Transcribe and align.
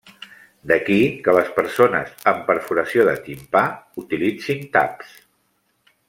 D'aquí 0.69 0.95
que 1.27 1.35
les 1.39 1.51
persones 1.57 2.15
amb 2.33 2.41
perforació 2.49 3.05
de 3.11 3.15
timpà 3.29 3.63
utilitzin 4.05 4.65
taps. 4.79 5.13